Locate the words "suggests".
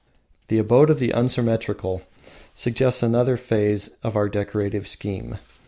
2.55-3.03